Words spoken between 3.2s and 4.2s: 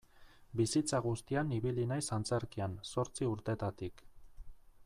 urtetatik.